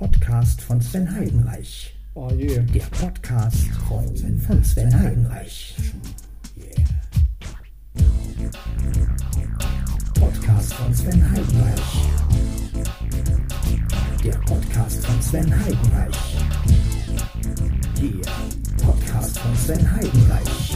[0.00, 1.94] Podcast von Sven Heidenreich.
[2.14, 2.58] Oh je.
[2.58, 5.74] Der Podcast von Sven, von Sven Heidenreich.
[10.18, 12.08] Podcast von Sven Heidenreich.
[14.24, 16.36] Der Podcast von Sven Heidenreich.
[18.00, 20.74] Der Podcast von Sven Heidenreich.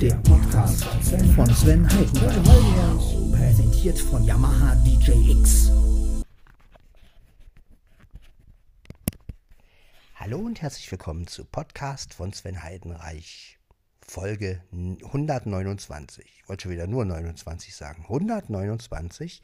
[0.00, 3.30] Der Podcast von Sven, von Sven Heidenreich.
[3.30, 5.70] Präsentiert von Yamaha DJX.
[10.26, 13.60] Hallo und herzlich willkommen zu Podcast von Sven Heidenreich,
[14.00, 16.24] Folge 129.
[16.40, 18.02] Ich wollte schon wieder nur 29 sagen.
[18.02, 19.40] 129.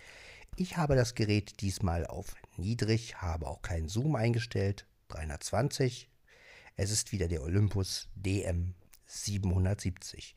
[0.56, 4.88] Ich habe das Gerät diesmal auf niedrig, habe auch keinen Zoom eingestellt.
[5.10, 6.10] 320.
[6.74, 8.74] Es ist wieder der Olympus DM
[9.06, 10.34] 770.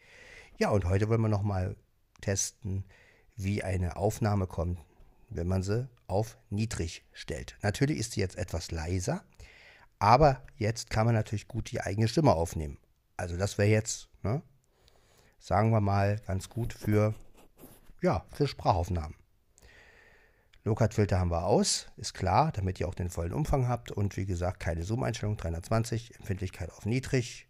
[0.60, 1.76] Ja, und heute wollen wir nochmal
[2.22, 2.86] testen,
[3.36, 4.78] wie eine Aufnahme kommt,
[5.30, 7.58] wenn man sie auf niedrig stellt.
[7.64, 9.26] Natürlich ist sie jetzt etwas leiser,
[10.00, 12.78] aber jetzt kann man natürlich gut die eigene Stimme aufnehmen.
[13.18, 14.42] Also das wäre jetzt, ne,
[15.40, 17.16] sagen wir mal, ganz gut für,
[18.02, 19.16] ja, für Sprachaufnahmen.
[20.66, 23.92] Low-Cut-Filter haben wir aus, ist klar, damit ihr auch den vollen Umfang habt.
[23.92, 27.48] Und wie gesagt, keine Zoom-Einstellung, 320, Empfindlichkeit auf niedrig,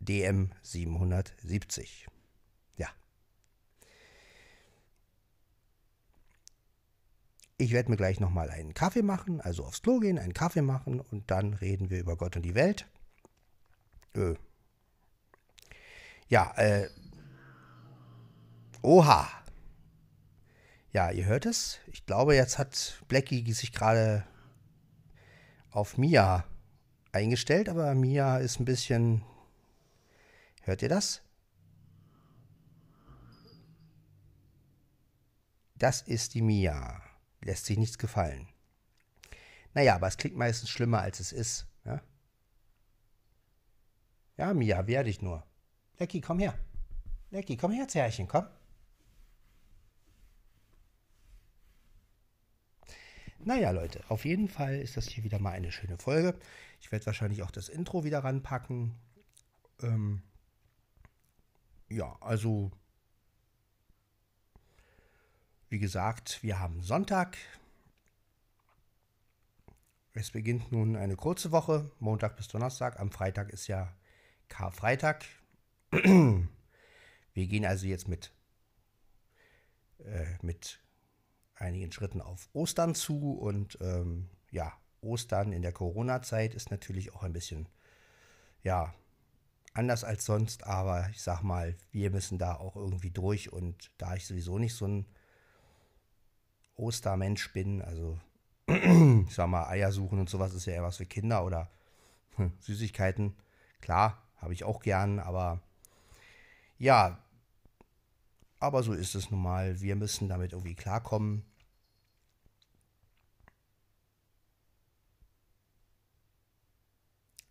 [0.00, 2.06] DM 770.
[2.76, 2.88] Ja.
[7.60, 11.00] Ich werde mir gleich nochmal einen Kaffee machen, also aufs Klo gehen, einen Kaffee machen
[11.00, 12.86] und dann reden wir über Gott und die Welt.
[14.14, 14.34] Äh.
[16.28, 16.88] Ja, äh.
[18.80, 19.28] Oha.
[20.92, 21.80] Ja, ihr hört es.
[21.88, 24.24] Ich glaube, jetzt hat Blackie sich gerade
[25.70, 26.44] auf Mia
[27.10, 29.24] eingestellt, aber Mia ist ein bisschen.
[30.62, 31.22] Hört ihr das?
[35.74, 37.07] Das ist die Mia.
[37.48, 38.46] Lässt sich nichts gefallen.
[39.72, 41.66] Naja, aber es klingt meistens schlimmer, als es ist.
[41.86, 42.02] Ja,
[44.36, 45.46] ja Mia, wehr dich nur.
[45.98, 46.58] Lecky, komm her.
[47.30, 48.46] Lecky, komm her, Zärchen, komm.
[53.38, 56.38] Naja, Leute, auf jeden Fall ist das hier wieder mal eine schöne Folge.
[56.82, 58.94] Ich werde wahrscheinlich auch das Intro wieder ranpacken.
[59.80, 60.22] Ähm,
[61.88, 62.72] ja, also,
[65.68, 67.36] wie gesagt, wir haben Sonntag.
[70.14, 72.98] Es beginnt nun eine kurze Woche, Montag bis Donnerstag.
[72.98, 73.94] Am Freitag ist ja
[74.48, 75.24] Karfreitag.
[75.90, 78.32] Wir gehen also jetzt mit,
[79.98, 80.80] äh, mit
[81.54, 87.22] einigen Schritten auf Ostern zu und ähm, ja, Ostern in der Corona-Zeit ist natürlich auch
[87.22, 87.68] ein bisschen,
[88.62, 88.94] ja,
[89.74, 94.16] anders als sonst, aber ich sag mal, wir müssen da auch irgendwie durch und da
[94.16, 95.06] ich sowieso nicht so ein
[96.78, 98.18] Ostermensch bin, also
[98.66, 101.70] ich sag mal, Eier suchen und sowas ist ja eher was für Kinder oder
[102.36, 103.34] hm, Süßigkeiten,
[103.80, 105.60] klar, habe ich auch gern, aber
[106.78, 107.18] ja,
[108.60, 109.80] aber so ist es nun mal.
[109.80, 111.44] Wir müssen damit irgendwie klarkommen.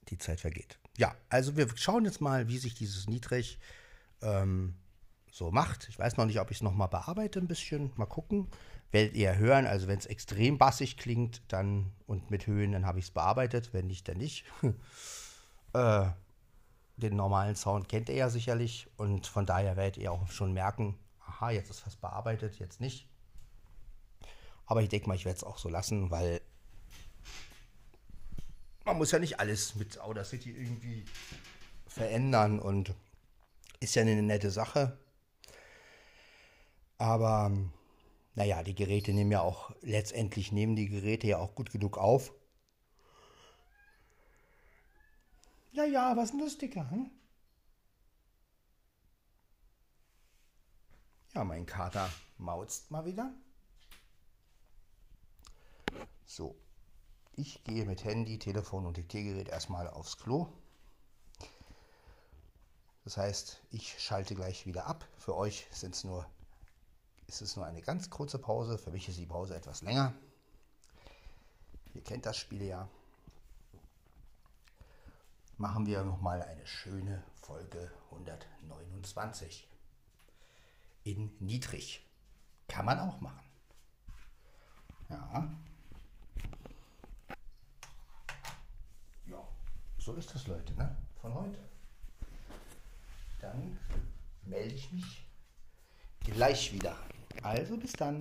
[0.09, 0.79] Die Zeit vergeht.
[0.97, 3.59] Ja, also wir schauen jetzt mal, wie sich dieses Niedrig
[4.21, 4.75] ähm,
[5.31, 5.87] so macht.
[5.89, 7.91] Ich weiß noch nicht, ob ich es nochmal bearbeite ein bisschen.
[7.95, 8.47] Mal gucken.
[8.91, 9.65] Werdet ihr hören.
[9.65, 13.73] Also wenn es extrem bassig klingt dann und mit Höhen, dann habe ich es bearbeitet.
[13.73, 14.45] Wenn nicht, dann nicht.
[15.73, 16.05] äh,
[16.97, 20.97] den normalen Sound kennt ihr ja sicherlich und von daher werdet ihr auch schon merken,
[21.25, 23.07] aha, jetzt ist was bearbeitet, jetzt nicht.
[24.65, 26.41] Aber ich denke mal, ich werde es auch so lassen, weil
[28.83, 31.05] man muss ja nicht alles mit Audacity irgendwie
[31.87, 32.93] verändern und
[33.79, 34.97] ist ja eine nette Sache.
[36.97, 37.51] Aber
[38.37, 42.31] naja, die Geräte nehmen ja auch, letztendlich nehmen die Geräte ja auch gut genug auf.
[45.71, 47.09] Ja, ja, was ein lustiger, hm?
[51.33, 53.33] Ja, mein Kater mauzt mal wieder.
[56.27, 56.55] So,
[57.35, 60.53] ich gehe mit Handy, Telefon und Diktiergerät erstmal aufs Klo.
[63.03, 65.07] Das heißt, ich schalte gleich wieder ab.
[65.17, 66.29] Für euch sind's nur,
[67.27, 68.77] ist es nur eine ganz kurze Pause.
[68.77, 70.13] Für mich ist die Pause etwas länger.
[71.93, 72.89] Ihr kennt das Spiel ja.
[75.57, 79.67] Machen wir nochmal eine schöne Folge 129
[81.03, 82.05] in niedrig.
[82.67, 83.43] Kann man auch machen.
[85.09, 85.49] Ja.
[89.25, 89.47] Ja,
[89.97, 90.95] so ist das, Leute, ne?
[91.21, 91.59] Von heute.
[93.39, 93.79] Dann
[94.43, 95.25] melde ich mich
[96.19, 96.95] gleich wieder.
[97.43, 98.17] Also bis dann.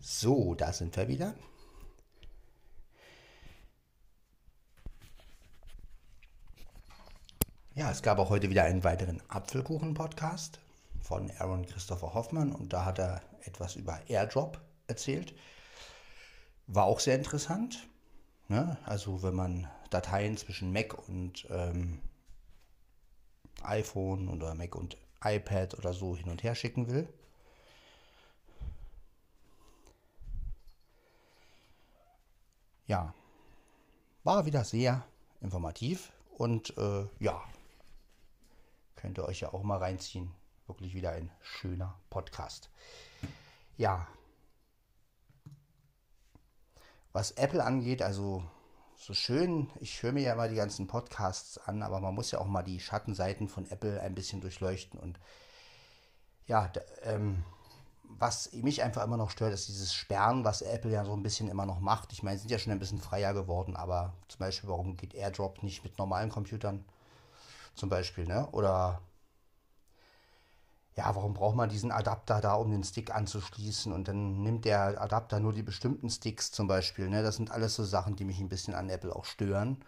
[0.00, 1.34] So, da sind wir wieder.
[7.74, 10.60] Ja, es gab auch heute wieder einen weiteren Apfelkuchen-Podcast
[11.02, 15.34] von Aaron Christopher Hoffmann und da hat er etwas über Airdrop erzählt.
[16.66, 17.86] War auch sehr interessant.
[18.48, 18.78] Ne?
[18.84, 22.00] Also wenn man Dateien zwischen Mac und ähm,
[23.62, 27.08] iPhone oder Mac und iPad oder so hin und her schicken will.
[32.86, 33.14] Ja,
[34.22, 35.04] war wieder sehr
[35.40, 37.42] informativ und äh, ja,
[38.94, 40.32] könnt ihr euch ja auch mal reinziehen.
[40.66, 42.70] Wirklich wieder ein schöner Podcast.
[43.76, 44.06] Ja,
[47.12, 48.44] was Apple angeht, also
[49.06, 52.40] so schön, ich höre mir ja immer die ganzen Podcasts an, aber man muss ja
[52.40, 54.98] auch mal die Schattenseiten von Apple ein bisschen durchleuchten.
[54.98, 55.20] Und
[56.48, 56.72] ja,
[57.04, 57.44] ähm,
[58.02, 61.48] was mich einfach immer noch stört, ist dieses Sperren, was Apple ja so ein bisschen
[61.48, 62.12] immer noch macht.
[62.12, 65.62] Ich meine, sind ja schon ein bisschen freier geworden, aber zum Beispiel, warum geht AirDrop
[65.62, 66.84] nicht mit normalen Computern?
[67.76, 68.48] Zum Beispiel, ne?
[68.50, 69.02] Oder
[70.96, 73.92] ja, warum braucht man diesen Adapter da, um den Stick anzuschließen?
[73.92, 77.08] Und dann nimmt der Adapter nur die bestimmten Sticks zum Beispiel.
[77.08, 77.22] Ne?
[77.22, 79.84] Das sind alles so Sachen, die mich ein bisschen an Apple auch stören.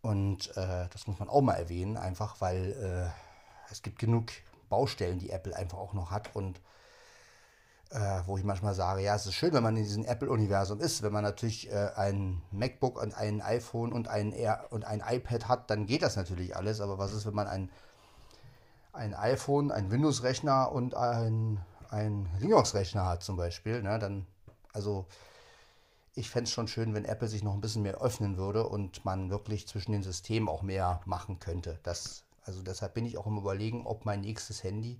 [0.00, 4.30] Und äh, das muss man auch mal erwähnen, einfach weil äh, es gibt genug
[4.70, 6.34] Baustellen, die Apple einfach auch noch hat.
[6.34, 6.60] Und
[7.90, 11.02] äh, wo ich manchmal sage, ja, es ist schön, wenn man in diesem Apple-Universum ist.
[11.02, 15.48] Wenn man natürlich äh, ein MacBook und ein iPhone und ein, Air und ein iPad
[15.48, 16.80] hat, dann geht das natürlich alles.
[16.80, 17.70] Aber was ist, wenn man ein
[18.96, 21.60] ein iPhone, ein Windows-Rechner und ein,
[21.90, 24.26] ein Linux-Rechner hat zum Beispiel, ne, dann,
[24.72, 25.06] also
[26.14, 29.04] ich fände es schon schön, wenn Apple sich noch ein bisschen mehr öffnen würde und
[29.04, 31.78] man wirklich zwischen den Systemen auch mehr machen könnte.
[31.82, 34.98] Das, also deshalb bin ich auch im Überlegen, ob mein nächstes Handy,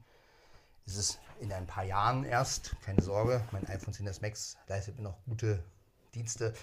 [0.84, 5.02] ist es in ein paar Jahren erst, keine Sorge, mein iPhone 10s Max leistet mir
[5.02, 5.62] noch gute
[6.14, 6.54] Dienste,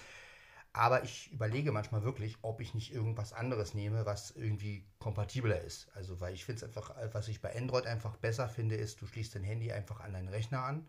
[0.74, 5.88] aber ich überlege manchmal wirklich, ob ich nicht irgendwas anderes nehme, was irgendwie kompatibler ist.
[5.94, 9.06] Also, weil ich finde es einfach, was ich bei Android einfach besser finde, ist, du
[9.06, 10.84] schließt dein Handy einfach an deinen Rechner an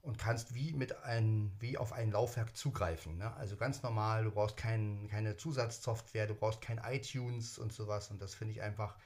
[0.00, 3.18] und kannst wie mit ein, wie auf ein Laufwerk zugreifen.
[3.18, 3.30] Ne?
[3.36, 8.10] Also ganz normal, du brauchst kein, keine Zusatzsoftware, du brauchst kein iTunes und sowas.
[8.10, 8.96] Und das finde ich einfach,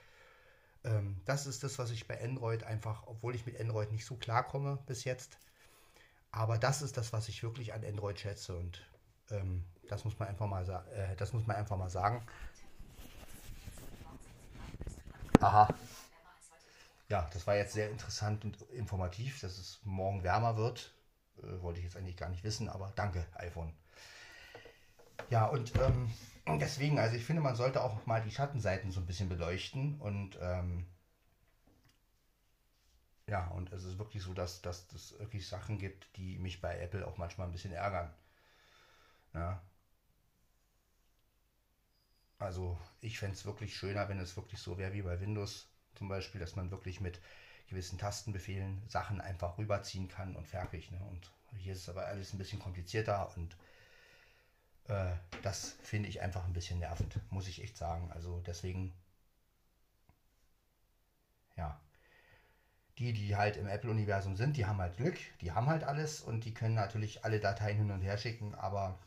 [0.85, 4.15] ähm, das ist das, was ich bei Android einfach, obwohl ich mit Android nicht so
[4.15, 5.37] klarkomme bis jetzt,
[6.31, 8.57] aber das ist das, was ich wirklich an Android schätze.
[8.57, 8.85] Und
[9.31, 12.25] ähm, das muss man einfach mal äh, das muss man einfach mal sagen.
[15.41, 15.75] Aha.
[17.09, 20.95] Ja, das war jetzt sehr interessant und informativ, dass es morgen wärmer wird.
[21.43, 23.73] Äh, wollte ich jetzt eigentlich gar nicht wissen, aber danke, iPhone.
[25.31, 26.11] Ja, und ähm,
[26.61, 30.39] deswegen, also ich finde, man sollte auch mal die Schattenseiten so ein bisschen beleuchten und
[30.41, 30.87] ähm,
[33.27, 36.79] ja, und es ist wirklich so, dass, dass es wirklich Sachen gibt, die mich bei
[36.79, 38.13] Apple auch manchmal ein bisschen ärgern.
[39.35, 39.63] Ja.
[42.39, 45.67] Also ich fände es wirklich schöner, wenn es wirklich so wäre wie bei Windows
[45.97, 47.21] zum Beispiel, dass man wirklich mit
[47.69, 50.91] gewissen Tastenbefehlen Sachen einfach rüberziehen kann und fertig.
[50.93, 51.01] Ne?
[51.11, 53.57] Und hier ist es aber alles ein bisschen komplizierter und
[54.89, 58.11] äh, das finde ich einfach ein bisschen nervend, muss ich echt sagen.
[58.13, 58.93] Also deswegen,
[61.57, 61.79] ja,
[62.99, 66.45] die, die halt im Apple-Universum sind, die haben halt Glück, die haben halt alles und
[66.45, 68.99] die können natürlich alle Dateien hin und her schicken, aber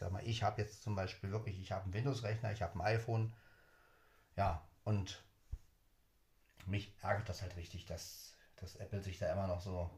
[0.00, 2.80] sag mal, ich habe jetzt zum Beispiel wirklich, ich habe einen Windows-Rechner, ich habe ein
[2.80, 3.32] iPhone,
[4.36, 5.22] ja, und
[6.66, 9.90] mich ärgert das halt richtig, dass, dass Apple sich da immer noch so,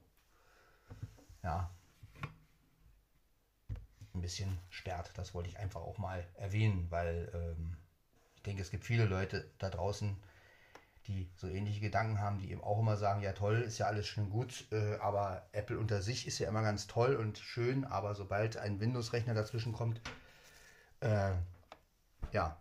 [1.42, 1.71] ja,
[4.14, 5.12] ein bisschen sperrt.
[5.14, 7.76] Das wollte ich einfach auch mal erwähnen, weil ähm,
[8.35, 10.16] ich denke, es gibt viele Leute da draußen,
[11.06, 14.06] die so ähnliche Gedanken haben, die eben auch immer sagen, ja toll, ist ja alles
[14.06, 18.14] schön gut, äh, aber Apple unter sich ist ja immer ganz toll und schön, aber
[18.14, 20.00] sobald ein Windows-Rechner dazwischen kommt,
[21.00, 21.32] äh,
[22.32, 22.56] ja,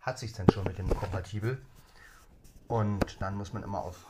[0.00, 1.60] hat sich dann schon mit dem kompatibel.
[2.68, 4.06] Und dann muss man immer auf,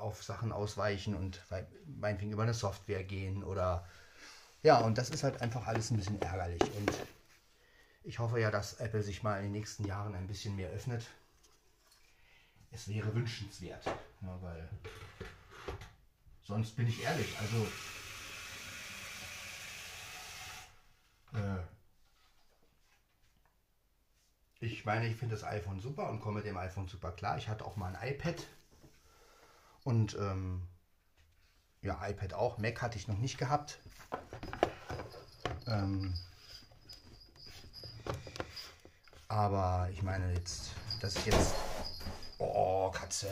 [0.00, 1.40] auf Sachen ausweichen und
[1.86, 3.86] meinetwegen über eine Software gehen oder
[4.62, 6.62] ja, und das ist halt einfach alles ein bisschen ärgerlich.
[6.62, 6.92] Und
[8.02, 11.06] ich hoffe ja, dass Apple sich mal in den nächsten Jahren ein bisschen mehr öffnet
[12.70, 13.86] es wäre wünschenswert.
[13.86, 14.68] Ja, weil
[16.42, 17.66] sonst bin ich ehrlich, also
[21.34, 21.58] äh,
[24.60, 27.38] ich meine, ich finde das iPhone super und komme mit dem iPhone super klar.
[27.38, 28.46] Ich hatte auch mal ein iPad
[29.84, 30.66] und ähm,
[31.82, 32.58] ja, iPad auch.
[32.58, 33.78] Mac hatte ich noch nicht gehabt.
[35.66, 36.12] Ähm,
[39.28, 41.54] aber ich meine jetzt, dass ich jetzt
[42.38, 43.26] Oh, Katze.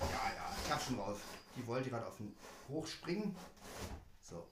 [0.00, 1.20] Ja, ja, ich hab schon drauf.
[1.56, 2.36] Die wollte gerade auf den
[2.68, 3.34] hochspringen.
[4.22, 4.48] So.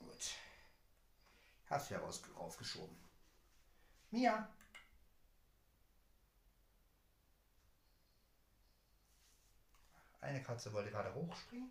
[0.00, 0.34] Gut.
[1.70, 2.96] Hast ja raus, raufgeschoben.
[4.10, 4.48] Mia.
[10.20, 11.70] Eine Katze wollte gerade hochspringen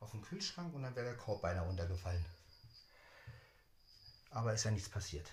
[0.00, 2.24] auf den Kühlschrank und dann wäre der Korb beinahe runtergefallen.
[4.30, 5.30] Aber ist ja nichts passiert.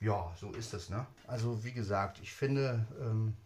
[0.00, 0.88] Ja, so ist es.
[0.90, 1.06] Ne?
[1.26, 3.36] Also wie gesagt, ich finde, ähm,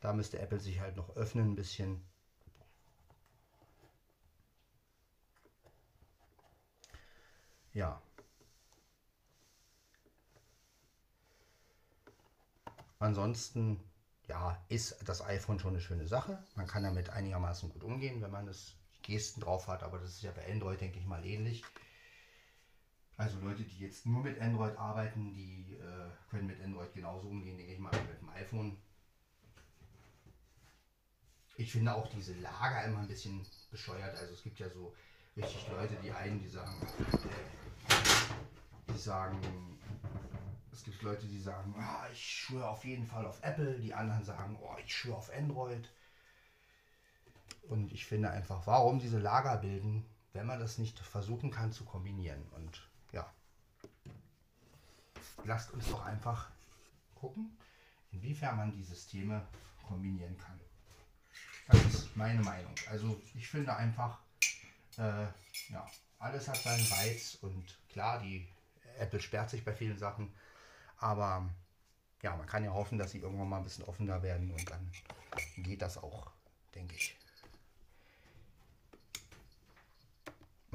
[0.00, 2.00] da müsste Apple sich halt noch öffnen ein bisschen.
[7.74, 8.00] Ja.
[12.98, 13.80] Ansonsten,
[14.28, 16.38] ja, ist das iPhone schon eine schöne Sache.
[16.56, 20.22] Man kann damit einigermaßen gut umgehen, wenn man das Gesten drauf hat, aber das ist
[20.22, 21.62] ja bei Android, denke ich mal, ähnlich.
[23.18, 27.56] Also Leute, die jetzt nur mit Android arbeiten, die äh, können mit Android genauso umgehen,
[27.56, 28.76] denke ich mal, mit dem iPhone.
[31.56, 34.14] Ich finde auch diese Lager immer ein bisschen bescheuert.
[34.18, 34.94] Also es gibt ja so
[35.34, 36.74] richtig Leute, die einen, die sagen,
[38.88, 39.40] die sagen,
[40.70, 44.24] es gibt Leute, die sagen, ah, ich schwöre auf jeden Fall auf Apple, die anderen
[44.24, 45.88] sagen, oh, ich schwöre auf Android.
[47.62, 50.04] Und ich finde einfach, warum diese Lager bilden,
[50.34, 52.42] wenn man das nicht versuchen kann zu kombinieren.
[52.54, 52.86] Und
[55.44, 56.50] lasst uns doch einfach
[57.14, 57.56] gucken,
[58.12, 59.46] inwiefern man die Systeme
[59.86, 60.58] kombinieren kann.
[61.68, 62.74] Das ist meine Meinung.
[62.90, 64.18] Also ich finde einfach,
[64.98, 65.26] äh,
[65.70, 65.86] ja,
[66.18, 68.46] alles hat seinen Reiz und klar, die
[68.98, 70.32] Apple sperrt sich bei vielen Sachen,
[70.98, 71.48] aber
[72.22, 74.90] ja, man kann ja hoffen, dass sie irgendwann mal ein bisschen offener werden und dann
[75.56, 76.30] geht das auch,
[76.74, 77.16] denke ich.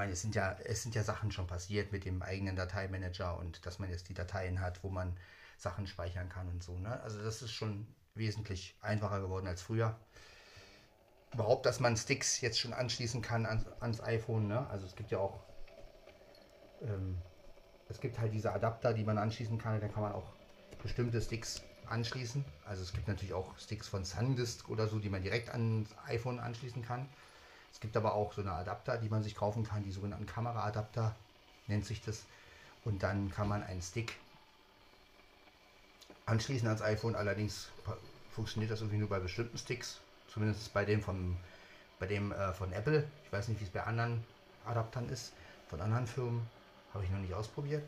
[0.01, 3.63] Meine, es sind ja, es sind ja Sachen schon passiert mit dem eigenen Dateimanager und
[3.67, 5.15] dass man jetzt die Dateien hat, wo man
[5.57, 6.75] Sachen speichern kann und so.
[6.79, 6.99] Ne?
[7.01, 9.95] Also das ist schon wesentlich einfacher geworden als früher.
[11.33, 14.47] Überhaupt, dass man Sticks jetzt schon anschließen kann ans, ans iPhone.
[14.47, 14.67] Ne?
[14.71, 15.39] Also es gibt ja auch,
[16.81, 17.21] ähm,
[17.87, 19.79] es gibt halt diese Adapter, die man anschließen kann.
[19.79, 20.33] Dann kann man auch
[20.81, 22.43] bestimmte Sticks anschließen.
[22.65, 26.39] Also es gibt natürlich auch Sticks von SanDisk oder so, die man direkt ans iPhone
[26.39, 27.07] anschließen kann.
[27.71, 31.15] Es gibt aber auch so eine Adapter, die man sich kaufen kann, die sogenannten Kameraadapter
[31.67, 32.25] nennt sich das.
[32.83, 34.17] Und dann kann man einen Stick
[36.25, 37.15] anschließen ans iPhone.
[37.15, 37.69] Allerdings
[38.31, 39.99] funktioniert das irgendwie nur bei bestimmten Sticks.
[40.27, 41.37] Zumindest bei dem von,
[41.99, 43.07] bei dem äh, von Apple.
[43.25, 44.23] Ich weiß nicht, wie es bei anderen
[44.65, 45.33] Adaptern ist.
[45.69, 46.47] Von anderen Firmen
[46.93, 47.83] habe ich noch nicht ausprobiert.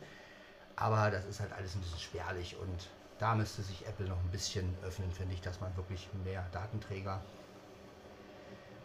[0.76, 4.32] Aber das ist halt alles ein bisschen spärlich und da müsste sich Apple noch ein
[4.32, 7.22] bisschen öffnen, finde ich, dass man wirklich mehr Datenträger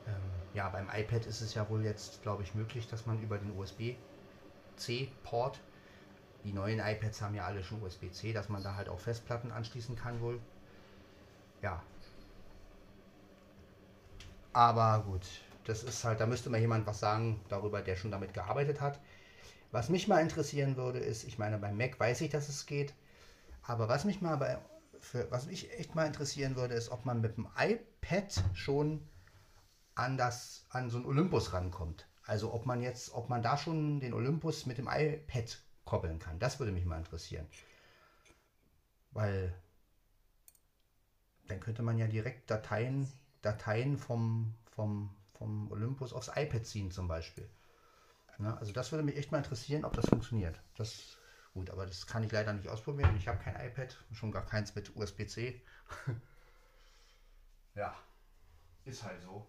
[0.07, 3.39] ähm, ja, beim iPad ist es ja wohl jetzt, glaube ich, möglich, dass man über
[3.39, 4.01] den USB-C-Port,
[6.45, 9.97] die neuen iPads haben ja alle schon USB-C, dass man da halt auch Festplatten anschließen
[9.97, 10.41] kann wohl.
[11.63, 11.83] Ja.
[14.53, 15.27] Aber gut,
[15.65, 18.99] das ist halt, da müsste mal jemand was sagen darüber, der schon damit gearbeitet hat.
[19.71, 22.95] Was mich mal interessieren würde, ist, ich meine, beim Mac weiß ich, dass es geht,
[23.63, 24.59] aber was mich mal bei,
[25.01, 29.07] für, was mich echt mal interessieren würde, ist, ob man mit dem iPad schon
[29.99, 32.07] an, das, an so ein Olympus rankommt.
[32.23, 36.39] Also ob man jetzt, ob man da schon den Olympus mit dem iPad koppeln kann.
[36.39, 37.47] Das würde mich mal interessieren.
[39.11, 39.53] Weil
[41.49, 43.11] dann könnte man ja direkt Dateien,
[43.43, 47.49] Dateien vom, vom, vom Olympus aufs iPad ziehen zum Beispiel.
[48.39, 50.61] Ja, also das würde mich echt mal interessieren, ob das funktioniert.
[50.77, 51.17] Das
[51.55, 53.17] gut, aber das kann ich leider nicht ausprobieren.
[53.17, 55.61] Ich habe kein iPad, schon gar keins mit USB-C.
[57.75, 57.97] ja,
[58.85, 59.49] ist halt so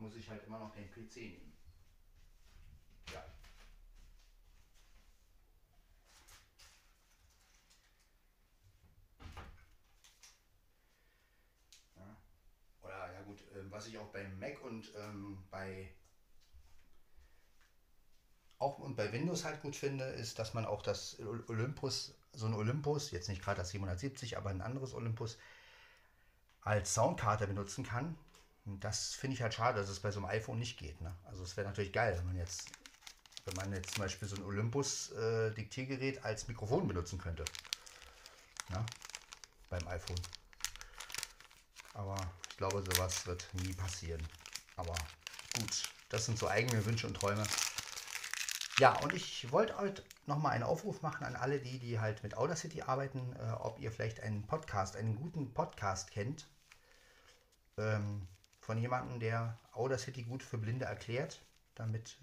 [0.00, 1.52] muss ich halt immer noch den PC nehmen.
[3.12, 3.24] Ja.
[11.96, 12.16] ja.
[12.82, 15.90] Oder ja gut, äh, was ich auch beim Mac und ähm, bei
[18.58, 22.54] auch und bei Windows halt gut finde, ist, dass man auch das Olympus, so ein
[22.54, 25.38] Olympus, jetzt nicht gerade das 770, aber ein anderes Olympus,
[26.60, 28.18] als Soundkarte benutzen kann.
[28.64, 31.00] Und das finde ich halt schade, dass es bei so einem iPhone nicht geht.
[31.00, 31.14] Ne?
[31.24, 32.70] Also es wäre natürlich geil, wenn man jetzt,
[33.44, 37.44] wenn man jetzt zum Beispiel so ein Olympus-Diktiergerät äh, als Mikrofon benutzen könnte.
[38.70, 38.84] Ja?
[39.68, 40.20] Beim iPhone.
[41.94, 42.16] Aber
[42.50, 44.22] ich glaube, sowas wird nie passieren.
[44.76, 44.94] Aber
[45.58, 47.44] gut, das sind so eigene Wünsche und Träume.
[48.78, 52.36] Ja, und ich wollte heute nochmal einen Aufruf machen an alle die, die halt mit
[52.36, 56.48] Audacity arbeiten, äh, ob ihr vielleicht einen Podcast, einen guten Podcast kennt.
[57.76, 58.26] Ähm,
[58.70, 61.40] von jemandem, der Audacity gut für Blinde erklärt,
[61.74, 62.16] damit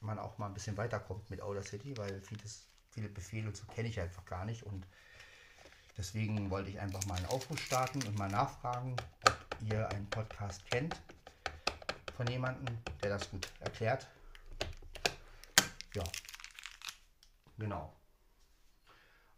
[0.00, 3.90] man auch mal ein bisschen weiterkommt mit Audacity, weil vieles, viele Befehle und so kenne
[3.90, 4.86] ich einfach gar nicht und
[5.98, 10.64] deswegen wollte ich einfach mal einen Aufruf starten und mal nachfragen, ob ihr einen Podcast
[10.70, 10.98] kennt
[12.16, 14.08] von jemandem, der das gut erklärt.
[15.92, 16.04] Ja,
[17.58, 17.94] genau.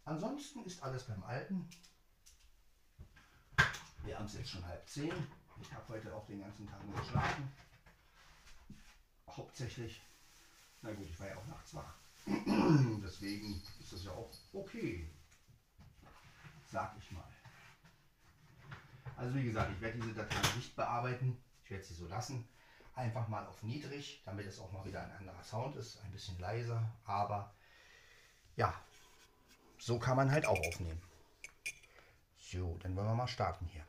[0.05, 1.69] Ansonsten ist alles beim Alten.
[4.05, 5.11] Wir haben es jetzt schon halb zehn.
[5.61, 7.51] Ich habe heute auch den ganzen Tag nur geschlafen.
[9.29, 10.01] Hauptsächlich.
[10.81, 11.95] Na gut, ich war ja auch nachts wach.
[12.25, 15.09] Deswegen ist das ja auch okay.
[16.65, 17.27] Sag ich mal.
[19.15, 21.41] Also wie gesagt, ich werde diese Datei nicht bearbeiten.
[21.63, 22.47] Ich werde sie so lassen.
[22.95, 26.01] Einfach mal auf niedrig, damit es auch mal wieder ein anderer Sound ist.
[26.03, 26.91] Ein bisschen leiser.
[27.05, 27.53] Aber
[28.55, 28.73] ja,
[29.77, 31.01] so kann man halt auch aufnehmen.
[32.37, 33.83] So, dann wollen wir mal starten hier.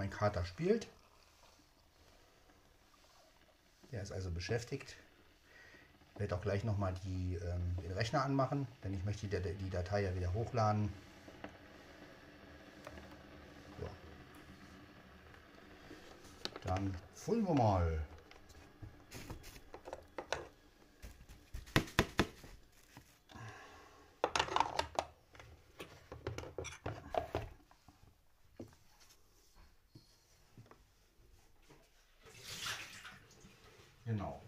[0.00, 0.88] Mein Kater spielt.
[3.92, 4.96] Der ist also beschäftigt.
[6.14, 6.94] Ich werde auch gleich nochmal
[7.34, 10.90] ähm, den Rechner anmachen, denn ich möchte die, die Datei ja wieder hochladen.
[13.78, 13.90] So.
[16.64, 18.00] Dann füllen wir mal.
[34.10, 34.42] Genau.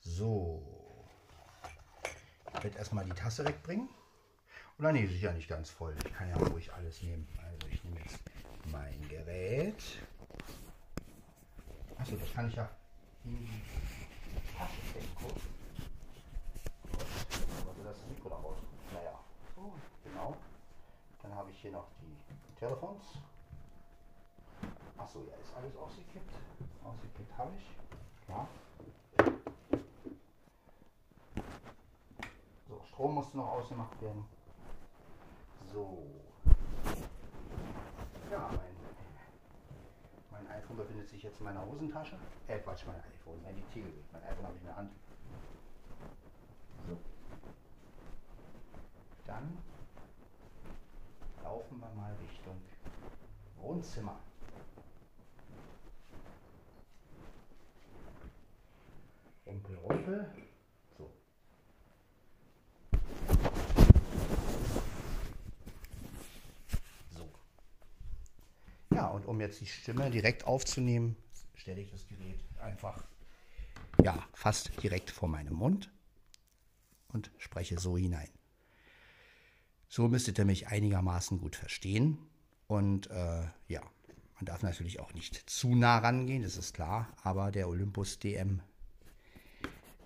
[0.00, 0.62] So.
[2.54, 3.90] Ich werde erstmal die Tasse wegbringen.
[4.78, 5.94] Oder nee, ja nicht ganz voll.
[6.02, 7.28] Ich kann ja ruhig alles nehmen.
[7.36, 8.18] Also ich nehme jetzt
[8.72, 9.82] mein Gerät.
[11.98, 12.70] Achso, das kann ich ja
[17.84, 18.58] das Mikro da raus?
[18.92, 19.18] Naja,
[20.02, 20.36] genau.
[21.22, 23.04] Dann habe ich hier noch die Telefons.
[25.08, 26.34] Achso, ja, ist alles ausgekippt.
[26.84, 28.26] Ausgekippt habe ich.
[28.26, 28.46] Klar.
[32.68, 34.26] So, Strom musste noch ausgemacht werden.
[35.72, 36.06] So.
[38.30, 38.76] Ja, mein,
[40.30, 42.18] mein iPhone befindet sich jetzt in meiner Hosentasche.
[42.46, 44.04] Äh, Quatsch, mein iPhone, mein Tegel.
[44.12, 44.92] Mein iPhone habe ich in der Hand.
[46.86, 46.98] So.
[49.24, 49.56] Dann
[51.42, 52.60] laufen wir mal Richtung
[53.56, 54.20] Wohnzimmer.
[59.48, 60.26] Rumpel, rumpel.
[60.98, 61.10] So.
[67.16, 67.28] So.
[68.94, 71.16] Ja, und um jetzt die Stimme direkt aufzunehmen,
[71.54, 73.04] stelle ich das Gerät einfach,
[74.02, 75.90] ja, fast direkt vor meinem Mund
[77.08, 78.30] und spreche so hinein.
[79.88, 82.18] So müsstet ihr mich einigermaßen gut verstehen.
[82.66, 83.82] Und äh, ja,
[84.34, 88.60] man darf natürlich auch nicht zu nah rangehen, das ist klar, aber der Olympus DM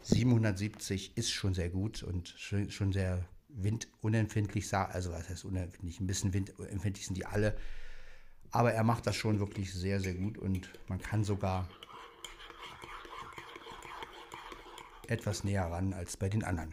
[0.02, 6.32] 770 ist schon sehr gut und schon sehr windunempfindlich, also was heißt unempfindlich, ein bisschen
[6.32, 7.56] windempfindlich sind die alle,
[8.52, 11.68] aber er macht das schon wirklich sehr, sehr gut und man kann sogar
[15.08, 16.72] etwas näher ran als bei den anderen.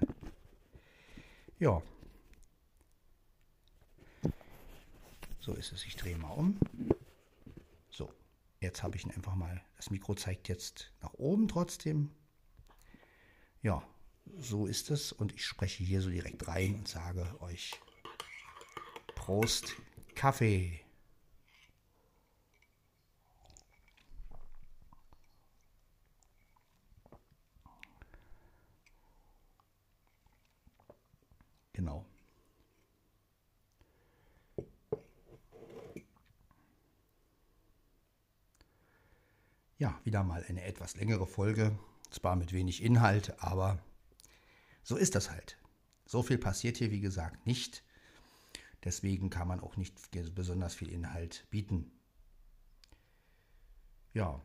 [1.58, 1.82] Ja.
[5.40, 5.86] So ist es.
[5.86, 6.60] Ich drehe mal um.
[7.90, 8.14] So,
[8.60, 9.62] jetzt habe ich ihn einfach mal.
[9.78, 12.12] Das Mikro zeigt jetzt nach oben trotzdem.
[13.62, 13.84] Ja,
[14.38, 17.74] so ist es und ich spreche hier so direkt rein und sage euch
[19.16, 19.76] Prost
[20.16, 20.82] Kaffee.
[31.80, 32.06] Genau.
[39.80, 41.80] Ja, wieder mal eine etwas längere Folge.
[42.12, 43.82] Zwar mit wenig Inhalt, aber
[44.84, 45.58] so ist das halt.
[46.06, 47.82] So viel passiert hier, wie gesagt, nicht.
[48.84, 49.96] Deswegen kann man auch nicht
[50.36, 51.92] besonders viel Inhalt bieten.
[54.14, 54.42] Ja.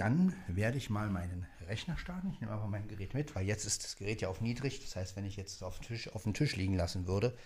[0.00, 2.30] Dann werde ich mal meinen Rechner starten.
[2.32, 4.80] Ich nehme einfach mein Gerät mit, weil jetzt ist das Gerät ja auf niedrig.
[4.80, 7.36] Das heißt, wenn ich jetzt auf den Tisch, auf den Tisch liegen lassen würde,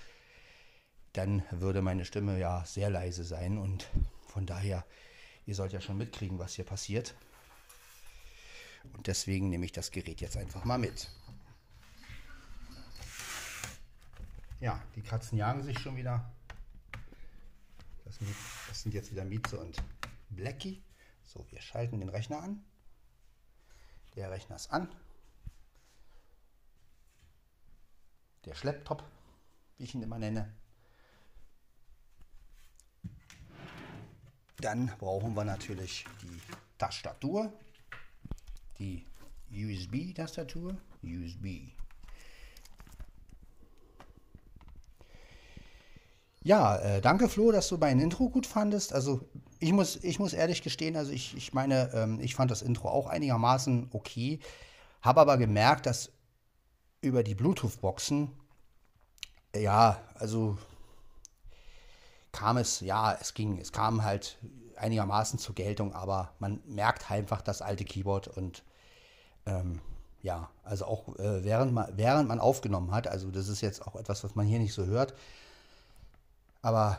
[1.15, 3.59] dann würde meine Stimme ja sehr leise sein.
[3.59, 3.91] Und
[4.29, 4.87] von daher,
[5.47, 7.17] ihr sollt ja schon mitkriegen, was hier passiert.
[8.93, 11.11] Und deswegen nehme ich das Gerät jetzt einfach mal mit.
[14.61, 16.33] Ja, die Katzen jagen sich schon wieder.
[18.05, 18.29] Das sind,
[18.69, 19.83] das sind jetzt wieder Mieze und
[20.31, 20.85] Blackie.
[21.35, 22.65] So, wir schalten den Rechner an.
[24.15, 24.89] Der Rechner ist an.
[28.45, 29.03] Der Schlepptop,
[29.77, 30.55] wie ich ihn immer nenne.
[34.59, 36.41] Dann brauchen wir natürlich die
[36.79, 37.53] Tastatur,
[38.79, 39.05] die
[39.51, 41.73] USB-Tastatur, USB.
[46.45, 48.93] Ja, äh, danke Flo, dass du mein Intro gut fandest.
[48.93, 49.23] Also
[49.61, 52.89] ich muss, ich muss ehrlich gestehen, also ich, ich meine, ähm, ich fand das Intro
[52.91, 54.41] auch einigermaßen okay,
[55.01, 56.11] habe aber gemerkt, dass
[57.01, 58.31] über die Bluetooth-Boxen,
[59.57, 60.59] ja, also
[62.33, 64.37] kam es, ja, es ging, es kam halt
[64.77, 68.65] einigermaßen zur Geltung, aber man merkt einfach das alte Keyboard und
[69.47, 69.81] ähm,
[70.23, 73.97] ja, also auch äh, während, man, während man aufgenommen hat, also das ist jetzt auch
[73.97, 75.15] etwas, was man hier nicht so hört,
[76.65, 76.99] aber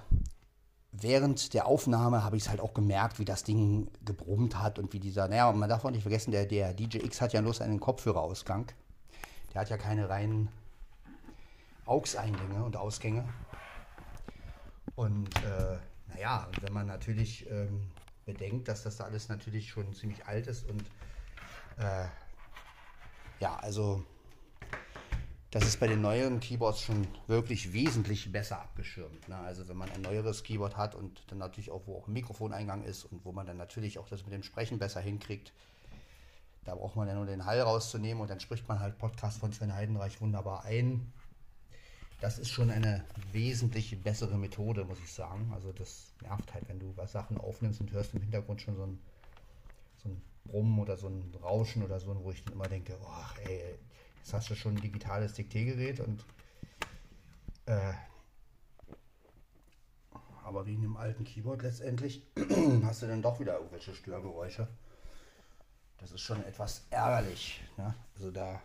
[0.91, 4.93] während der Aufnahme habe ich es halt auch gemerkt, wie das Ding gebrummt hat und
[4.93, 7.79] wie dieser, naja, man darf auch nicht vergessen, der, der DJX hat ja nur einen
[7.79, 8.71] Kopfhörerausgang.
[9.51, 10.49] Der hat ja keine reinen
[11.87, 13.27] AUX-Eingänge und Ausgänge.
[14.93, 15.77] Und äh,
[16.13, 17.89] naja, wenn man natürlich ähm,
[18.23, 20.83] bedenkt, dass das da alles natürlich schon ziemlich alt ist und
[21.77, 22.05] äh,
[23.39, 24.03] ja, also
[25.55, 29.29] das ist bei den neueren Keyboards schon wirklich wesentlich besser abgeschirmt.
[29.29, 29.37] Ne?
[29.37, 32.83] Also wenn man ein neueres Keyboard hat und dann natürlich auch, wo auch ein Mikrofoneingang
[32.83, 35.53] ist und wo man dann natürlich auch das mit dem Sprechen besser hinkriegt,
[36.65, 39.53] da braucht man ja nur den Hall rauszunehmen und dann spricht man halt Podcast von
[39.53, 41.13] Sven Heidenreich wunderbar ein.
[42.19, 45.53] Das ist schon eine wesentlich bessere Methode, muss ich sagen.
[45.55, 48.83] Also das nervt halt, wenn du was Sachen aufnimmst und hörst im Hintergrund schon so
[48.83, 48.99] ein,
[50.03, 53.39] so ein Brummen oder so ein Rauschen oder so, wo ich dann immer denke, oh,
[53.47, 53.79] ey,
[54.25, 56.25] Jetzt hast du schon ein digitales Diktiergerät und
[57.67, 57.93] äh,
[60.43, 62.23] aber in dem alten Keyboard letztendlich
[62.85, 64.67] hast du dann doch wieder irgendwelche Störgeräusche.
[65.99, 67.61] Das ist schon etwas ärgerlich.
[67.77, 67.93] Ne?
[68.15, 68.59] Also da.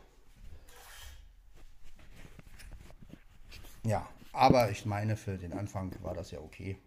[3.85, 6.79] Ja, aber ich meine, für den Anfang war das ja okay.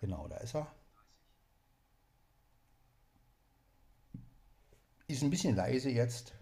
[0.00, 0.66] Genau, da ist er.
[5.08, 6.32] Ist ein bisschen leise jetzt.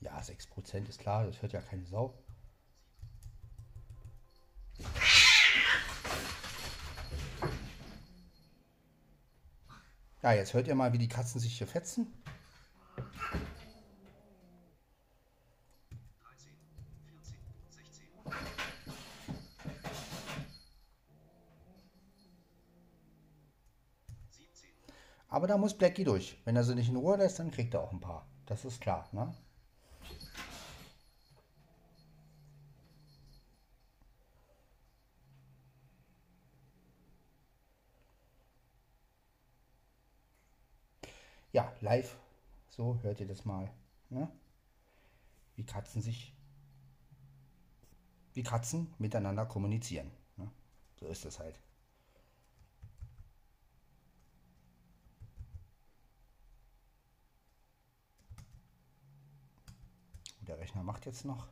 [0.00, 2.14] Ja, 6% ist klar, das hört ja keine Sau.
[10.22, 12.06] Ja, jetzt hört ihr mal, wie die Katzen sich hier fetzen.
[25.54, 26.36] Da muss Blackie durch.
[26.44, 28.26] Wenn er sie nicht in Ruhe lässt, dann kriegt er auch ein paar.
[28.46, 29.32] Das ist klar, ne?
[41.52, 42.16] Ja, live.
[42.68, 43.70] So hört ihr das mal.
[44.10, 44.28] Ne?
[45.54, 46.34] Wie Katzen sich,
[48.32, 50.10] wie Katzen miteinander kommunizieren.
[50.36, 50.50] Ne?
[50.98, 51.60] So ist es halt.
[60.46, 61.48] Der Rechner macht jetzt noch.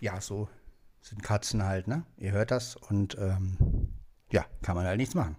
[0.00, 0.48] Ja, so
[1.00, 2.04] sind Katzen halt, ne?
[2.16, 3.94] Ihr hört das und ähm,
[4.30, 5.36] ja, kann man halt nichts machen.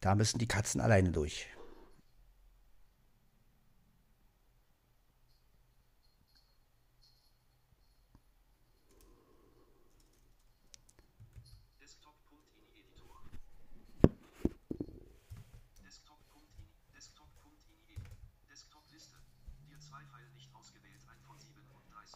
[0.00, 1.48] Da müssen die Katzen alleine durch.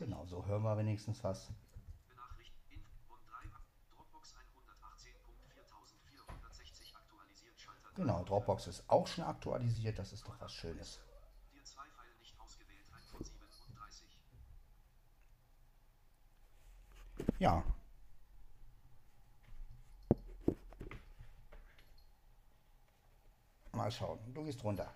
[0.04, 1.50] Genau, so hören wir wenigstens was.
[7.94, 11.00] Genau, Dropbox ist auch schon aktualisiert, das ist doch was Schönes.
[17.38, 17.64] ja.
[23.72, 24.18] Mal schauen.
[24.34, 24.92] Du gehst runter.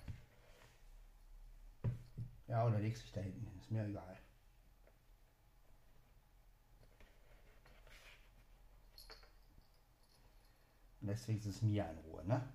[2.47, 3.59] Ja, oder legst dich da hinten hin.
[3.59, 4.19] Ist mir egal.
[11.09, 12.53] Lässt wenigstens Mia in Ruhe, ne?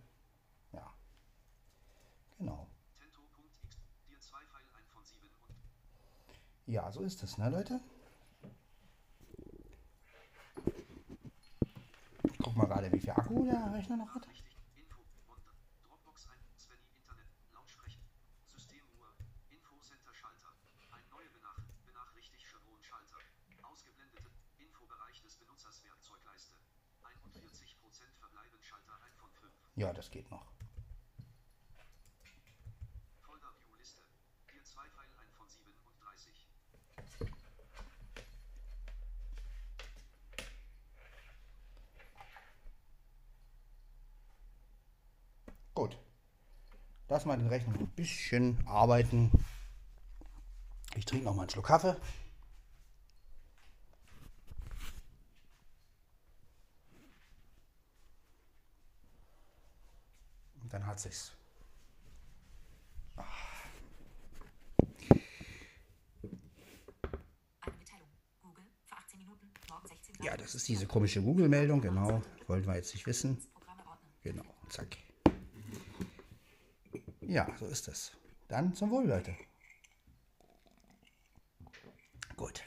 [0.71, 0.93] Ja.
[2.37, 2.67] Genau.
[6.65, 7.81] Ja, so ist es, ne, Leute?
[12.41, 14.27] Guck mal gerade, wie viel Akku der Rechner noch hat.
[29.75, 30.45] Ja, das geht noch.
[45.73, 45.97] Gut.
[47.09, 49.31] Lass mal den Rechner ein bisschen arbeiten.
[50.95, 51.95] Ich trinke noch mal einen Schluck Kaffee.
[60.73, 61.31] Dann hat sich's.
[70.21, 72.23] Ja, das ist diese komische Google-Meldung, genau.
[72.47, 73.37] Wollten wir jetzt nicht wissen.
[74.23, 74.97] Genau, zack.
[77.21, 78.11] Ja, so ist es.
[78.47, 79.35] Dann zum Wohl, Leute.
[82.35, 82.63] Gut.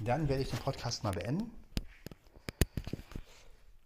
[0.00, 1.50] Dann werde ich den Podcast mal beenden.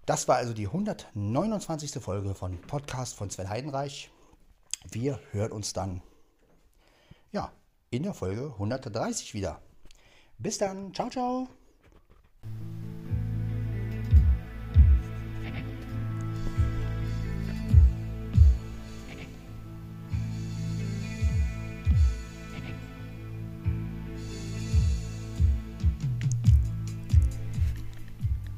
[0.07, 2.03] Das war also die 129.
[2.03, 4.11] Folge von Podcast von Sven Heidenreich.
[4.91, 6.03] Wir hören uns dann
[7.31, 7.53] ja,
[7.91, 9.63] in der Folge 130 wieder.
[10.39, 10.93] Bis dann.
[10.93, 11.49] Ciao, ciao.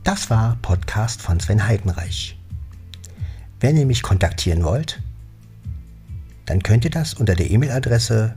[0.05, 2.39] Das war Podcast von Sven Heidenreich.
[3.59, 5.01] Wenn ihr mich kontaktieren wollt,
[6.45, 8.37] dann könnt ihr das unter der E-Mail-Adresse